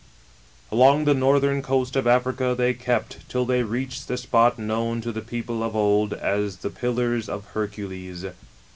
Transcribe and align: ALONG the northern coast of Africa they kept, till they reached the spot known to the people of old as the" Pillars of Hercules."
ALONG 0.71 1.05
the 1.05 1.13
northern 1.13 1.61
coast 1.61 1.95
of 1.95 2.07
Africa 2.07 2.55
they 2.57 2.73
kept, 2.73 3.19
till 3.29 3.45
they 3.45 3.61
reached 3.61 4.07
the 4.07 4.17
spot 4.17 4.57
known 4.57 4.99
to 4.99 5.11
the 5.11 5.21
people 5.21 5.61
of 5.61 5.75
old 5.75 6.11
as 6.13 6.57
the" 6.57 6.71
Pillars 6.81 7.29
of 7.29 7.45
Hercules." 7.53 8.25